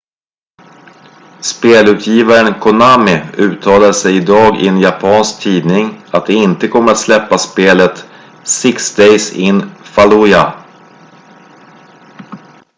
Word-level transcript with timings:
spelutgivaren 1.49 2.55
konami 2.65 3.15
uttalade 3.47 3.93
sig 3.93 4.15
idag 4.17 4.51
i 4.63 4.67
en 4.67 4.77
japansk 4.79 5.39
tidning 5.41 6.01
att 6.11 6.25
de 6.27 6.33
inte 6.33 6.67
kommer 6.67 6.91
att 6.91 6.97
släppa 6.97 7.37
spelet 7.37 8.05
six 8.43 8.95
days 8.95 9.33
in 9.33 9.61
fallujah 9.83 10.65